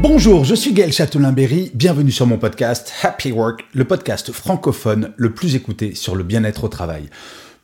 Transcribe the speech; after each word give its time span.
Bonjour, 0.00 0.44
je 0.44 0.54
suis 0.54 0.72
Gaël 0.72 0.92
Châtelain-Berry, 0.92 1.72
bienvenue 1.74 2.12
sur 2.12 2.24
mon 2.24 2.38
podcast 2.38 2.92
Happy 3.02 3.32
Work, 3.32 3.64
le 3.74 3.84
podcast 3.84 4.30
francophone 4.30 5.12
le 5.16 5.34
plus 5.34 5.56
écouté 5.56 5.96
sur 5.96 6.14
le 6.14 6.22
bien-être 6.22 6.62
au 6.62 6.68
travail. 6.68 7.10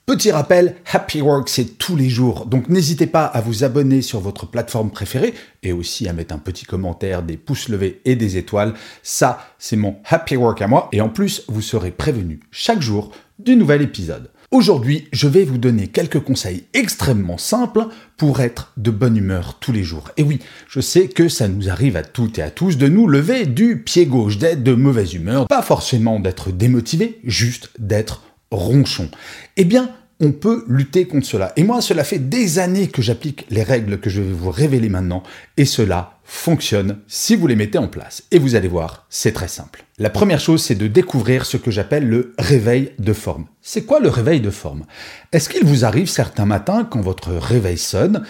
Petit 0.04 0.32
rappel, 0.32 0.74
Happy 0.92 1.20
Work 1.20 1.48
c'est 1.48 1.78
tous 1.78 1.94
les 1.94 2.08
jours, 2.08 2.46
donc 2.46 2.68
n'hésitez 2.68 3.06
pas 3.06 3.24
à 3.24 3.40
vous 3.40 3.62
abonner 3.62 4.02
sur 4.02 4.18
votre 4.18 4.46
plateforme 4.46 4.90
préférée 4.90 5.32
et 5.62 5.72
aussi 5.72 6.08
à 6.08 6.12
mettre 6.12 6.34
un 6.34 6.38
petit 6.38 6.64
commentaire, 6.64 7.22
des 7.22 7.36
pouces 7.36 7.68
levés 7.68 8.00
et 8.04 8.16
des 8.16 8.36
étoiles. 8.36 8.74
Ça, 9.04 9.38
c'est 9.60 9.76
mon 9.76 9.98
Happy 10.04 10.36
Work 10.36 10.60
à 10.60 10.66
moi 10.66 10.88
et 10.90 11.00
en 11.00 11.10
plus, 11.10 11.44
vous 11.46 11.62
serez 11.62 11.92
prévenu 11.92 12.40
chaque 12.50 12.82
jour 12.82 13.12
du 13.38 13.54
nouvel 13.54 13.80
épisode. 13.80 14.30
Aujourd'hui, 14.54 15.08
je 15.10 15.26
vais 15.26 15.42
vous 15.42 15.58
donner 15.58 15.88
quelques 15.88 16.20
conseils 16.20 16.62
extrêmement 16.74 17.38
simples 17.38 17.88
pour 18.16 18.41
être 18.41 18.72
de 18.77 18.92
bonne 18.92 19.16
humeur 19.16 19.58
tous 19.58 19.72
les 19.72 19.83
jours. 19.83 20.12
Et 20.16 20.22
oui, 20.22 20.38
je 20.69 20.78
sais 20.78 21.08
que 21.08 21.28
ça 21.28 21.48
nous 21.48 21.69
arrive 21.69 21.97
à 21.97 22.05
toutes 22.05 22.38
et 22.38 22.42
à 22.42 22.52
tous 22.52 22.78
de 22.78 22.86
nous 22.86 23.08
lever 23.08 23.47
du 23.47 23.82
pied 23.82 24.06
gauche, 24.06 24.38
d'être 24.38 24.62
de 24.62 24.75
mauvaise 24.75 25.12
humeur, 25.12 25.48
pas 25.48 25.60
forcément 25.60 26.20
d'être 26.20 26.52
démotivé, 26.52 27.19
juste 27.25 27.70
d'être 27.80 28.22
ronchon. 28.52 29.08
Eh 29.56 29.64
bien, 29.64 29.91
on 30.20 30.30
peut 30.30 30.64
lutter 30.69 31.08
contre 31.08 31.27
cela. 31.27 31.52
Et 31.56 31.64
moi, 31.64 31.80
cela 31.80 32.05
fait 32.05 32.20
des 32.20 32.60
années 32.60 32.86
que 32.86 33.02
j'applique 33.02 33.47
les 33.50 33.64
règles 33.64 33.98
que 33.98 34.08
je 34.08 34.20
vais 34.20 34.32
vous 34.32 34.52
révéler 34.52 34.88
maintenant, 34.88 35.25
et 35.56 35.64
cela 35.64 36.13
fonctionne 36.25 36.98
si 37.06 37.36
vous 37.36 37.47
les 37.47 37.56
mettez 37.56 37.78
en 37.78 37.89
place. 37.89 38.25
Et 38.30 38.39
vous 38.39 38.55
allez 38.55 38.69
voir, 38.69 39.06
c'est 39.11 39.33
très 39.33 39.48
simple. 39.48 39.84
La 39.98 40.11
première 40.11 40.41
chose, 40.41 40.62
c'est 40.62 40.75
de 40.75 40.86
découvrir 40.86 41.47
ce 41.47 41.56
que 41.56 41.70
j'appelle 41.70 42.08
le 42.08 42.34
réveil 42.39 42.92
de 42.98 43.12
forme. 43.12 43.47
C'est 43.62 43.84
quoi 43.84 44.00
le 44.00 44.08
réveil 44.08 44.41
de 44.41 44.50
forme? 44.50 44.84
Est-ce 45.33 45.48
qu'il 45.48 45.64
vous 45.64 45.84
arrive 45.84 46.08
certains 46.08 46.47
matins, 46.47 46.84
quand 46.84 47.00
votre 47.00 47.33
réveil 47.33 47.78
sonne, 47.78 48.25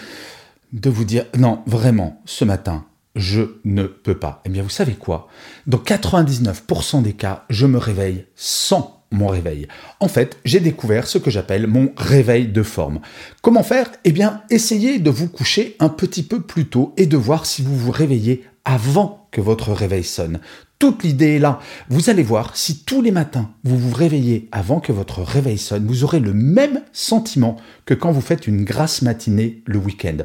de 0.73 0.89
vous 0.89 1.05
dire 1.05 1.25
non, 1.37 1.63
vraiment, 1.65 2.21
ce 2.25 2.45
matin, 2.45 2.85
je 3.15 3.41
ne 3.63 3.83
peux 3.83 4.17
pas. 4.17 4.41
Eh 4.45 4.49
bien, 4.49 4.61
vous 4.61 4.69
savez 4.69 4.93
quoi? 4.93 5.27
Dans 5.67 5.77
99% 5.77 7.01
des 7.01 7.13
cas, 7.13 7.45
je 7.49 7.65
me 7.65 7.77
réveille 7.77 8.25
sans 8.35 9.04
mon 9.15 9.27
réveil. 9.27 9.67
En 9.99 10.07
fait, 10.07 10.37
j'ai 10.45 10.59
découvert 10.59 11.07
ce 11.07 11.17
que 11.17 11.31
j'appelle 11.31 11.67
mon 11.67 11.91
réveil 11.97 12.47
de 12.47 12.63
forme. 12.63 12.99
Comment 13.41 13.63
faire? 13.63 13.89
Eh 14.03 14.11
bien, 14.11 14.41
essayez 14.49 14.99
de 14.99 15.09
vous 15.09 15.27
coucher 15.27 15.75
un 15.79 15.89
petit 15.89 16.23
peu 16.23 16.41
plus 16.41 16.65
tôt 16.65 16.93
et 16.97 17.07
de 17.07 17.17
voir 17.17 17.45
si 17.45 17.61
vous 17.61 17.75
vous 17.75 17.91
réveillez 17.91 18.43
avant 18.65 19.27
que 19.31 19.41
votre 19.41 19.71
réveil 19.71 20.03
sonne. 20.03 20.39
Toute 20.77 21.03
l'idée 21.03 21.35
est 21.35 21.39
là. 21.39 21.59
Vous 21.89 22.09
allez 22.09 22.23
voir, 22.23 22.57
si 22.57 22.83
tous 22.83 23.01
les 23.01 23.11
matins 23.11 23.51
vous 23.63 23.77
vous 23.77 23.93
réveillez 23.95 24.49
avant 24.51 24.81
que 24.81 24.91
votre 24.91 25.21
réveil 25.21 25.57
sonne, 25.57 25.85
vous 25.85 26.03
aurez 26.03 26.19
le 26.19 26.33
même 26.33 26.81
sentiment 26.91 27.55
que 27.85 27.93
quand 27.93 28.11
vous 28.11 28.21
faites 28.21 28.45
une 28.45 28.65
grasse 28.65 29.01
matinée 29.01 29.63
le 29.65 29.79
week-end. 29.79 30.17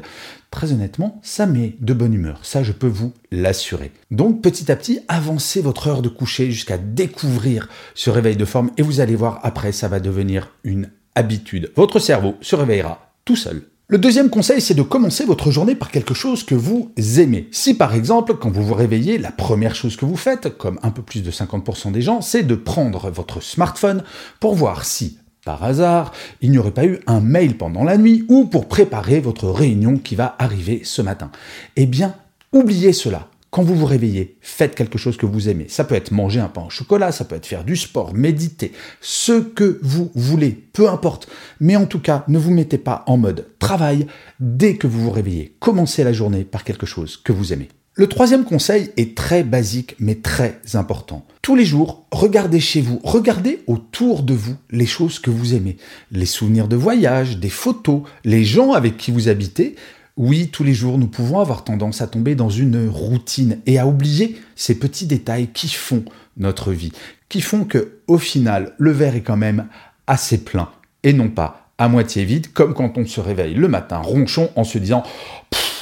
Très 0.51 0.73
honnêtement, 0.73 1.21
ça 1.23 1.45
met 1.45 1.77
de 1.79 1.93
bonne 1.93 2.13
humeur. 2.13 2.41
Ça, 2.43 2.63
je 2.63 2.73
peux 2.73 2.87
vous 2.87 3.13
l'assurer. 3.31 3.91
Donc, 4.11 4.41
petit 4.41 4.69
à 4.69 4.75
petit, 4.75 4.99
avancez 5.07 5.61
votre 5.61 5.87
heure 5.87 6.01
de 6.01 6.09
coucher 6.09 6.51
jusqu'à 6.51 6.77
découvrir 6.77 7.69
ce 7.95 8.09
réveil 8.09 8.35
de 8.35 8.45
forme 8.45 8.71
et 8.75 8.81
vous 8.81 8.99
allez 8.99 9.15
voir, 9.15 9.39
après, 9.43 9.71
ça 9.71 9.87
va 9.87 10.01
devenir 10.01 10.49
une 10.65 10.89
habitude. 11.15 11.71
Votre 11.77 11.99
cerveau 11.99 12.35
se 12.41 12.57
réveillera 12.57 13.13
tout 13.23 13.37
seul. 13.37 13.70
Le 13.91 13.97
deuxième 13.97 14.29
conseil, 14.29 14.61
c'est 14.61 14.73
de 14.73 14.83
commencer 14.83 15.25
votre 15.25 15.51
journée 15.51 15.75
par 15.75 15.91
quelque 15.91 16.13
chose 16.13 16.45
que 16.45 16.55
vous 16.55 16.93
aimez. 17.17 17.49
Si 17.51 17.73
par 17.73 17.93
exemple, 17.93 18.35
quand 18.35 18.49
vous 18.49 18.63
vous 18.63 18.73
réveillez, 18.73 19.17
la 19.17 19.33
première 19.33 19.75
chose 19.75 19.97
que 19.97 20.05
vous 20.05 20.15
faites, 20.15 20.57
comme 20.57 20.79
un 20.81 20.91
peu 20.91 21.01
plus 21.01 21.21
de 21.21 21.29
50% 21.29 21.91
des 21.91 22.01
gens, 22.01 22.21
c'est 22.21 22.43
de 22.43 22.55
prendre 22.55 23.11
votre 23.11 23.43
smartphone 23.43 24.05
pour 24.39 24.55
voir 24.55 24.85
si, 24.85 25.17
par 25.43 25.61
hasard, 25.65 26.13
il 26.39 26.51
n'y 26.51 26.57
aurait 26.57 26.71
pas 26.71 26.85
eu 26.85 27.01
un 27.05 27.19
mail 27.19 27.57
pendant 27.57 27.83
la 27.83 27.97
nuit 27.97 28.23
ou 28.29 28.45
pour 28.45 28.69
préparer 28.69 29.19
votre 29.19 29.49
réunion 29.49 29.97
qui 29.97 30.15
va 30.15 30.37
arriver 30.39 30.83
ce 30.85 31.01
matin. 31.01 31.29
Eh 31.75 31.85
bien, 31.85 32.15
oubliez 32.53 32.93
cela. 32.93 33.27
Quand 33.51 33.63
vous 33.63 33.75
vous 33.75 33.85
réveillez, 33.85 34.37
faites 34.39 34.75
quelque 34.75 34.97
chose 34.97 35.17
que 35.17 35.25
vous 35.25 35.49
aimez. 35.49 35.65
Ça 35.67 35.83
peut 35.83 35.95
être 35.95 36.11
manger 36.11 36.39
un 36.39 36.47
pain 36.47 36.63
au 36.67 36.69
chocolat, 36.69 37.11
ça 37.11 37.25
peut 37.25 37.35
être 37.35 37.45
faire 37.45 37.65
du 37.65 37.75
sport, 37.75 38.13
méditer, 38.13 38.71
ce 39.01 39.41
que 39.41 39.77
vous 39.83 40.09
voulez, 40.15 40.51
peu 40.51 40.87
importe. 40.87 41.27
Mais 41.59 41.75
en 41.75 41.85
tout 41.85 41.99
cas, 41.99 42.23
ne 42.29 42.39
vous 42.39 42.51
mettez 42.51 42.77
pas 42.77 43.03
en 43.07 43.17
mode 43.17 43.47
travail 43.59 44.07
dès 44.39 44.77
que 44.77 44.87
vous 44.87 45.01
vous 45.01 45.11
réveillez. 45.11 45.53
Commencez 45.59 46.05
la 46.05 46.13
journée 46.13 46.45
par 46.45 46.63
quelque 46.63 46.85
chose 46.85 47.17
que 47.17 47.33
vous 47.33 47.51
aimez. 47.51 47.67
Le 47.95 48.07
troisième 48.07 48.45
conseil 48.45 48.89
est 48.95 49.17
très 49.17 49.43
basique 49.43 49.97
mais 49.99 50.15
très 50.15 50.61
important. 50.75 51.25
Tous 51.41 51.57
les 51.57 51.65
jours, 51.65 52.05
regardez 52.13 52.61
chez 52.61 52.79
vous, 52.79 53.01
regardez 53.03 53.63
autour 53.67 54.23
de 54.23 54.33
vous 54.33 54.55
les 54.69 54.85
choses 54.85 55.19
que 55.19 55.29
vous 55.29 55.53
aimez, 55.55 55.75
les 56.13 56.25
souvenirs 56.25 56.69
de 56.69 56.77
voyage, 56.77 57.37
des 57.37 57.49
photos, 57.49 58.03
les 58.23 58.45
gens 58.45 58.71
avec 58.71 58.95
qui 58.95 59.11
vous 59.11 59.27
habitez, 59.27 59.75
oui, 60.17 60.49
tous 60.51 60.63
les 60.63 60.73
jours, 60.73 60.97
nous 60.97 61.07
pouvons 61.07 61.39
avoir 61.39 61.63
tendance 61.63 62.01
à 62.01 62.07
tomber 62.07 62.35
dans 62.35 62.49
une 62.49 62.87
routine 62.89 63.59
et 63.65 63.79
à 63.79 63.87
oublier 63.87 64.39
ces 64.55 64.77
petits 64.77 65.05
détails 65.05 65.47
qui 65.53 65.69
font 65.69 66.03
notre 66.37 66.71
vie, 66.71 66.91
qui 67.29 67.41
font 67.41 67.63
que, 67.63 67.99
au 68.07 68.17
final, 68.17 68.73
le 68.77 68.91
verre 68.91 69.15
est 69.15 69.21
quand 69.21 69.37
même 69.37 69.67
assez 70.07 70.43
plein 70.43 70.69
et 71.03 71.13
non 71.13 71.29
pas 71.29 71.71
à 71.77 71.87
moitié 71.87 72.25
vide, 72.25 72.53
comme 72.53 72.73
quand 72.73 72.97
on 72.97 73.05
se 73.05 73.19
réveille 73.19 73.55
le 73.55 73.67
matin 73.67 73.97
ronchon 73.97 74.51
en 74.55 74.63
se 74.63 74.77
disant 74.77 75.03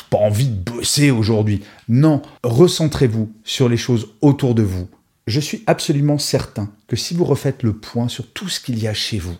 pas 0.09 0.17
envie 0.17 0.47
de 0.47 0.71
bosser 0.71 1.11
aujourd'hui. 1.11 1.61
Non, 1.87 2.21
recentrez-vous 2.43 3.31
sur 3.43 3.69
les 3.69 3.77
choses 3.77 4.09
autour 4.21 4.55
de 4.55 4.63
vous. 4.63 4.87
Je 5.27 5.39
suis 5.39 5.63
absolument 5.67 6.17
certain 6.17 6.71
que 6.87 6.95
si 6.95 7.13
vous 7.13 7.25
refaites 7.25 7.63
le 7.63 7.73
point 7.73 8.07
sur 8.07 8.31
tout 8.31 8.49
ce 8.49 8.59
qu'il 8.59 8.79
y 8.79 8.87
a 8.87 8.93
chez 8.93 9.19
vous, 9.19 9.35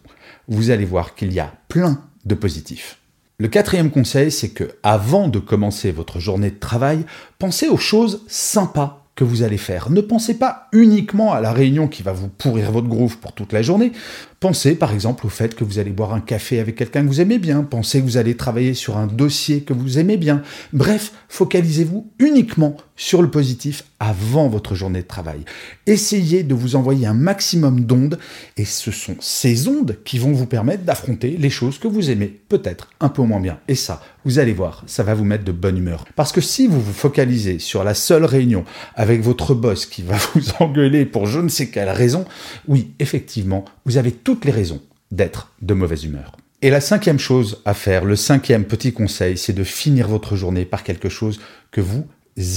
vous 0.48 0.70
allez 0.70 0.86
voir 0.86 1.16
qu'il 1.16 1.34
y 1.34 1.40
a 1.40 1.54
plein 1.68 2.04
de 2.26 2.36
positifs. 2.36 3.00
Le 3.42 3.48
quatrième 3.48 3.90
conseil, 3.90 4.32
c'est 4.32 4.50
que 4.50 4.66
avant 4.84 5.30
de 5.30 5.40
commencer 5.40 5.92
votre 5.94 6.20
journée 6.20 6.52
de 6.52 6.60
travail, 6.60 7.06
pensez 7.40 7.70
aux 7.70 7.78
choses 7.78 8.26
sympas 8.28 9.06
que 9.16 9.24
vous 9.24 9.44
allez 9.44 9.58
faire. 9.58 9.90
Ne 9.90 10.02
pensez 10.02 10.38
pas 10.38 10.68
uniquement 10.74 11.32
à 11.32 11.40
la 11.40 11.54
réunion 11.54 11.88
qui 11.88 12.04
va 12.04 12.12
vous 12.12 12.28
pourrir 12.28 12.74
votre 12.74 12.90
groove 12.90 13.18
pour 13.18 13.32
toute 13.32 13.54
la 13.54 13.62
journée. 13.62 13.94
Pensez 14.40 14.76
par 14.76 14.94
exemple 14.94 15.26
au 15.26 15.30
fait 15.30 15.54
que 15.54 15.66
vous 15.66 15.80
allez 15.80 15.92
boire 15.92 16.14
un 16.14 16.22
café 16.22 16.60
avec 16.60 16.78
quelqu'un 16.78 17.04
que 17.04 17.08
vous 17.08 17.20
aimez 17.20 17.40
bien. 17.40 17.62
Pensez 17.64 18.00
que 18.00 18.06
vous 18.06 18.16
allez 18.16 18.38
travailler 18.38 18.74
sur 18.74 18.96
un 18.96 19.06
dossier 19.06 19.64
que 19.64 19.74
vous 19.74 20.00
aimez 20.00 20.16
bien. 20.16 20.44
Bref, 20.72 21.12
focalisez-vous 21.28 22.10
uniquement 22.20 22.78
sur 22.96 23.22
le 23.22 23.30
positif 23.30 23.84
avant 24.00 24.48
votre 24.48 24.76
journée 24.76 25.02
de 25.02 25.08
travail. 25.08 25.44
Essayez 25.88 26.44
de 26.44 26.54
vous 26.54 26.78
envoyer 26.78 27.06
un 27.06 27.14
maximum 27.14 27.82
d'ondes 27.82 28.18
et 28.56 28.64
ce 28.64 28.92
sont 28.92 29.16
ces 29.20 29.68
ondes 29.68 29.98
qui 30.06 30.20
vont 30.20 30.32
vous 30.32 30.46
permettre 30.46 30.84
d'affronter 30.84 31.36
les 31.38 31.50
choses 31.50 31.78
que 31.78 31.88
vous 31.88 32.10
aimez 32.10 32.28
peut-être 32.28 32.90
un 33.02 33.10
peu 33.10 33.22
moins 33.24 33.42
bien. 33.42 33.60
Et 33.68 33.76
ça, 33.76 34.02
vous 34.26 34.40
allez 34.40 34.54
voir, 34.54 34.84
ça 34.86 35.04
va 35.04 35.16
vous 35.16 35.24
mettre 35.24 35.46
de 35.46 35.52
bonne 35.52 35.78
humeur. 35.78 36.06
Parce 36.16 36.32
que 36.32 36.42
si 36.42 36.68
vous 36.68 36.82
vous 36.82 36.94
focalisez 36.94 37.60
sur 37.60 37.84
la 37.84 37.94
seule 37.94 38.26
réunion 38.26 38.66
avec 38.96 39.22
votre 39.22 39.54
boss 39.54 39.86
qui 39.86 40.02
va 40.02 40.18
vous 40.36 40.44
engueuler 40.60 41.06
pour 41.06 41.26
je 41.26 41.40
ne 41.40 41.50
sais 41.50 41.70
quelle 41.70 41.90
raison, 41.90 42.26
oui, 42.68 42.94
effectivement, 43.00 43.66
vous 43.90 43.98
avez 43.98 44.12
toutes 44.12 44.46
les 44.46 44.52
raisons 44.52 44.84
d'être 45.10 45.52
de 45.64 45.74
mauvaise 45.74 46.04
humeur. 46.04 46.38
Et 46.62 46.70
la 46.70 46.80
cinquième 46.80 47.18
chose 47.18 47.64
à 47.66 47.74
faire, 47.74 48.06
le 48.06 48.16
cinquième 48.16 48.66
petit 48.66 48.94
conseil, 48.94 49.36
c'est 49.36 49.54
de 49.54 49.64
finir 49.64 50.08
votre 50.08 50.36
journée 50.36 50.64
par 50.64 50.84
quelque 50.84 51.10
chose 51.10 51.40
que 51.72 51.82
vous 51.82 52.06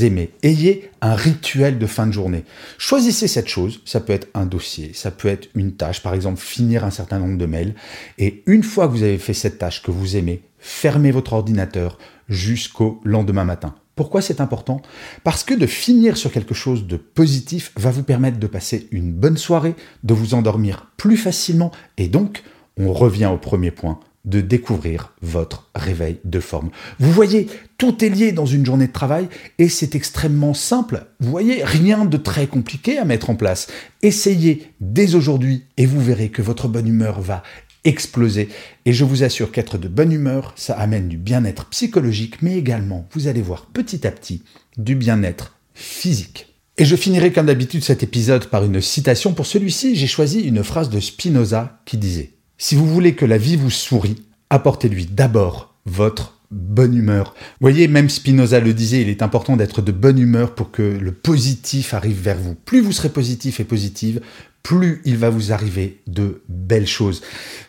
aimez. 0.02 0.30
Ayez 0.42 0.90
un 1.00 1.14
rituel 1.14 1.78
de 1.78 1.86
fin 1.86 2.06
de 2.06 2.12
journée. 2.12 2.44
Choisissez 2.76 3.28
cette 3.28 3.48
chose, 3.48 3.80
ça 3.86 4.00
peut 4.00 4.12
être 4.12 4.28
un 4.34 4.44
dossier, 4.44 4.90
ça 4.92 5.10
peut 5.10 5.28
être 5.28 5.48
une 5.54 5.72
tâche, 5.72 6.02
par 6.02 6.12
exemple 6.12 6.38
finir 6.38 6.84
un 6.84 6.90
certain 6.90 7.18
nombre 7.18 7.38
de 7.38 7.46
mails, 7.46 7.74
et 8.18 8.42
une 8.44 8.62
fois 8.62 8.86
que 8.86 8.92
vous 8.92 9.02
avez 9.02 9.16
fait 9.16 9.32
cette 9.32 9.56
tâche 9.56 9.82
que 9.82 9.90
vous 9.90 10.16
aimez, 10.16 10.42
fermez 10.58 11.12
votre 11.12 11.32
ordinateur 11.32 11.96
jusqu'au 12.28 13.00
lendemain 13.04 13.44
matin. 13.44 13.74
Pourquoi 13.94 14.22
c'est 14.22 14.40
important? 14.40 14.80
Parce 15.24 15.44
que 15.44 15.54
de 15.54 15.66
finir 15.66 16.16
sur 16.16 16.32
quelque 16.32 16.54
chose 16.54 16.86
de 16.86 16.96
positif 16.96 17.72
va 17.76 17.90
vous 17.90 18.02
permettre 18.02 18.38
de 18.38 18.46
passer 18.46 18.88
une 18.90 19.12
bonne 19.12 19.36
soirée, 19.36 19.74
de 20.02 20.14
vous 20.14 20.34
endormir 20.34 20.90
plus 20.96 21.16
facilement 21.16 21.72
et 21.98 22.08
donc, 22.08 22.42
on 22.78 22.92
revient 22.92 23.26
au 23.32 23.36
premier 23.36 23.70
point, 23.70 24.00
de 24.24 24.40
découvrir 24.40 25.12
votre 25.20 25.68
réveil 25.74 26.18
de 26.24 26.40
forme. 26.40 26.70
Vous 27.00 27.10
voyez, 27.10 27.48
tout 27.76 28.04
est 28.04 28.08
lié 28.08 28.32
dans 28.32 28.46
une 28.46 28.64
journée 28.64 28.86
de 28.86 28.92
travail 28.92 29.28
et 29.58 29.68
c'est 29.68 29.94
extrêmement 29.94 30.54
simple. 30.54 31.06
Vous 31.20 31.30
voyez, 31.30 31.64
rien 31.64 32.04
de 32.04 32.16
très 32.16 32.46
compliqué 32.46 32.98
à 32.98 33.04
mettre 33.04 33.30
en 33.30 33.34
place. 33.34 33.66
Essayez 34.02 34.72
dès 34.80 35.16
aujourd'hui 35.16 35.64
et 35.76 35.86
vous 35.86 36.00
verrez 36.00 36.28
que 36.28 36.42
votre 36.42 36.68
bonne 36.68 36.86
humeur 36.86 37.20
va 37.20 37.42
exploser. 37.84 38.49
Et 38.87 38.93
je 38.93 39.05
vous 39.05 39.25
assure 39.25 39.52
qu'être 39.52 39.79
de 39.79 39.88
bonne 39.88 40.12
humeur, 40.12 40.52
ça 40.56 40.75
amène 40.75 41.08
du 41.08 41.17
bien-être 41.17 41.67
psychologique, 41.67 42.43
mais 42.43 42.56
également, 42.56 43.08
vous 43.12 43.26
allez 43.26 43.43
voir 43.43 43.67
petit 43.67 44.06
à 44.06 44.11
petit, 44.11 44.43
du 44.76 44.94
bien-être 44.94 45.56
physique. 45.75 46.49
Et 46.79 46.84
je 46.84 46.96
finirai 46.96 47.32
comme 47.32 47.46
d'habitude 47.46 47.84
cet 47.84 48.02
épisode 48.02 48.46
par 48.46 48.64
une 48.64 48.81
citation. 48.81 49.34
Pour 49.34 49.46
celui-ci, 49.46 49.94
j'ai 49.94 50.06
choisi 50.06 50.40
une 50.40 50.64
phrase 50.64 50.90
de 50.90 51.00
Spinoza 51.00 51.81
qui 51.84 51.99
disait 51.99 52.31
Si 52.56 52.75
vous 52.75 52.87
voulez 52.87 53.14
que 53.14 53.26
la 53.26 53.38
vie 53.38 53.56
vous 53.56 53.70
sourie, 53.70 54.23
apportez-lui 54.49 55.06
d'abord 55.06 55.75
votre 55.84 56.40
bonne 56.50 56.94
humeur. 56.94 57.34
Vous 57.37 57.64
voyez, 57.69 57.88
même 57.88 58.11
Spinoza 58.11 58.61
le 58.61 58.75
disait, 58.75 59.02
il 59.02 59.08
est 59.08 59.23
important 59.23 59.56
d'être 59.56 59.82
de 59.82 59.93
bonne 59.93 60.19
humeur 60.19 60.55
pour 60.55 60.70
que 60.70 60.82
le 60.82 61.12
positif 61.12 61.94
arrive 61.94 62.20
vers 62.20 62.38
vous. 62.38 62.55
Plus 62.55 62.81
vous 62.81 62.93
serez 62.93 63.08
positif 63.08 63.61
et 63.61 63.64
positive, 63.64 64.20
plus 64.62 65.02
il 65.04 65.16
va 65.16 65.30
vous 65.30 65.52
arriver 65.52 66.00
de 66.06 66.42
belles 66.48 66.86
choses. 66.86 67.22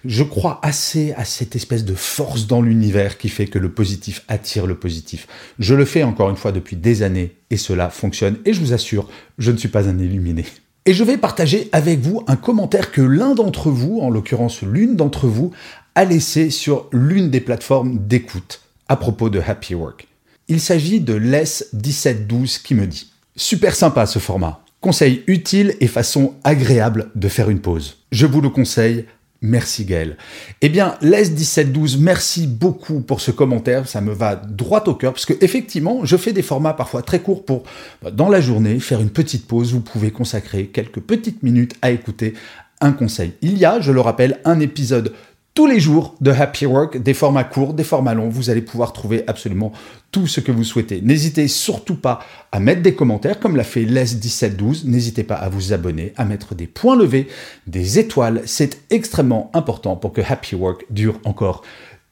Je 0.06 0.24
crois 0.24 0.60
assez 0.64 1.14
à 1.14 1.26
cette 1.26 1.56
espèce 1.56 1.86
de 1.86 1.96
force 1.96 2.48
dans 2.48 2.62
l'univers 2.62 3.18
qui 3.18 3.30
fait 3.30 3.48
que 3.48 3.60
le 3.60 3.72
positif 3.72 4.24
attire 4.28 4.68
le 4.68 4.76
positif. 4.76 5.28
Je 5.60 5.76
le 5.76 5.86
fais 5.86 6.04
encore 6.04 6.30
une 6.30 6.36
fois 6.36 6.52
depuis 6.52 6.76
des 6.76 7.02
années 7.02 7.36
et 7.50 7.58
cela 7.58 7.90
fonctionne 7.90 8.38
et 8.46 8.54
je 8.54 8.60
vous 8.60 8.74
assure, 8.74 9.10
je 9.38 9.52
ne 9.52 9.58
suis 9.58 9.70
pas 9.70 9.90
un 9.90 9.98
illuminé. 9.98 10.46
Et 10.86 10.94
je 10.94 11.04
vais 11.04 11.18
partager 11.18 11.70
avec 11.72 12.00
vous 12.00 12.24
un 12.28 12.36
commentaire 12.36 12.92
que 12.92 13.02
l'un 13.02 13.36
d'entre 13.36 13.70
vous, 13.70 14.00
en 14.02 14.10
l'occurrence 14.10 14.64
l'une 14.64 14.96
d'entre 14.98 15.28
vous, 15.28 15.52
a 15.96 16.04
laissé 16.04 16.50
sur 16.50 16.90
l'une 16.92 17.30
des 17.30 17.40
plateformes 17.40 18.06
d'écoute 18.06 18.62
à 18.90 18.98
propos 18.98 19.30
de 19.30 19.40
Happy 19.40 19.76
Work. 19.76 20.08
Il 20.50 20.60
s'agit 20.60 21.00
de 21.00 21.14
Les1712 21.14 22.62
qui 22.62 22.76
me 22.76 22.86
dit 22.86 23.12
Super 23.36 23.76
sympa 23.76 24.06
ce 24.06 24.20
format. 24.20 24.63
Conseil 24.84 25.24
utile 25.28 25.76
et 25.80 25.88
façon 25.88 26.34
agréable 26.44 27.10
de 27.16 27.30
faire 27.30 27.50
une 27.50 27.62
pause. 27.62 28.00
Je 28.12 28.26
vous 28.26 28.42
le 28.42 28.50
conseille. 28.50 29.06
Merci 29.42 29.86
Gaël. 29.86 30.18
Eh 30.60 30.68
bien, 30.68 30.98
Les1712, 31.02 31.98
merci 32.00 32.48
beaucoup 32.48 33.00
pour 33.00 33.22
ce 33.22 33.32
commentaire. 33.32 33.88
Ça 33.88 34.02
me 34.02 34.12
va 34.12 34.36
droit 34.36 34.84
au 34.88 34.96
cœur 34.96 35.14
parce 35.14 35.26
que 35.26 35.36
effectivement, 35.40 36.04
je 36.04 36.18
fais 36.18 36.34
des 36.34 36.42
formats 36.42 36.74
parfois 36.74 37.02
très 37.02 37.20
courts 37.22 37.46
pour, 37.46 37.64
bah, 38.02 38.12
dans 38.12 38.28
la 38.28 38.42
journée, 38.42 38.78
faire 38.82 39.00
une 39.00 39.10
petite 39.10 39.48
pause. 39.48 39.72
Vous 39.72 39.80
pouvez 39.80 40.12
consacrer 40.12 40.66
quelques 40.66 41.00
petites 41.00 41.44
minutes 41.44 41.76
à 41.82 41.92
écouter 41.92 42.34
un 42.82 42.92
conseil. 42.92 43.36
Il 43.42 43.58
y 43.58 43.64
a, 43.64 43.80
je 43.80 43.94
le 43.94 44.02
rappelle, 44.02 44.42
un 44.44 44.60
épisode 44.60 45.14
tous 45.54 45.68
les 45.68 45.80
jours 45.80 46.16
de 46.20 46.32
Happy 46.32 46.66
Work, 46.66 46.98
des 46.98 47.14
formats 47.14 47.44
courts, 47.44 47.74
des 47.74 47.84
formats 47.84 48.16
longs. 48.16 48.30
Vous 48.30 48.50
allez 48.50 48.62
pouvoir 48.62 48.92
trouver 48.92 49.24
absolument 49.28 49.72
tout 50.12 50.26
ce 50.26 50.40
que 50.40 50.52
vous 50.52 50.64
souhaitez. 50.64 51.02
N'hésitez 51.02 51.48
surtout 51.48 51.96
pas 51.96 52.20
à 52.52 52.60
mettre 52.60 52.82
des 52.82 52.96
commentaires 52.96 53.40
comme 53.40 53.56
l'a 53.56 53.64
fait 53.64 53.86
Les1712. 53.86 54.86
N'hésitez 54.86 55.24
pas 55.24 55.36
à 55.36 55.50
vous 55.50 55.72
abonner, 55.72 56.14
à 56.18 56.26
mettre 56.26 56.56
des 56.56 56.66
points 56.66 56.96
levés, 56.96 57.28
des 57.68 58.00
étoiles. 58.00 58.42
C'est 58.46 58.82
extrêmement 58.90 59.52
important 59.54 59.96
pour 59.96 60.12
que 60.12 60.22
Happy 60.22 60.56
Work 60.56 60.86
dure 60.90 61.20
encore 61.24 61.62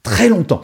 très 0.04 0.30
longtemps. 0.30 0.62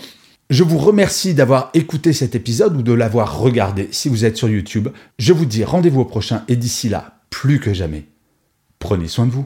Je 0.49 0.63
vous 0.63 0.77
remercie 0.77 1.33
d'avoir 1.33 1.71
écouté 1.73 2.13
cet 2.13 2.35
épisode 2.35 2.77
ou 2.77 2.81
de 2.83 2.93
l'avoir 2.93 3.39
regardé 3.39 3.89
si 3.91 4.07
vous 4.07 4.23
êtes 4.23 4.37
sur 4.37 4.49
YouTube. 4.49 4.89
Je 5.17 5.33
vous 5.33 5.45
dis 5.45 5.63
rendez-vous 5.63 6.01
au 6.01 6.05
prochain 6.05 6.43
et 6.47 6.55
d'ici 6.55 6.89
là, 6.89 7.19
plus 7.31 7.59
que 7.59 7.73
jamais, 7.73 8.05
prenez 8.79 9.07
soin 9.07 9.25
de 9.25 9.31
vous. 9.31 9.45